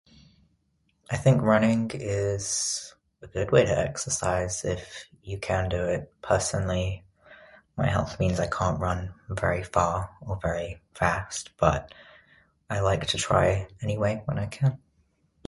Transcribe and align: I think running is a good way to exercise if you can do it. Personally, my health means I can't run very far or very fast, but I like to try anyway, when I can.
I 1.11 1.17
think 1.17 1.43
running 1.43 1.91
is 1.93 2.95
a 3.21 3.27
good 3.27 3.51
way 3.51 3.65
to 3.65 3.77
exercise 3.77 4.65
if 4.65 5.05
you 5.21 5.37
can 5.37 5.69
do 5.69 5.85
it. 5.85 6.11
Personally, 6.23 7.05
my 7.77 7.85
health 7.87 8.19
means 8.19 8.39
I 8.39 8.47
can't 8.47 8.79
run 8.79 9.13
very 9.29 9.61
far 9.63 10.09
or 10.21 10.37
very 10.41 10.81
fast, 10.95 11.51
but 11.57 11.93
I 12.67 12.79
like 12.79 13.05
to 13.07 13.17
try 13.19 13.67
anyway, 13.81 14.23
when 14.25 14.39
I 14.39 14.47
can. 14.47 14.79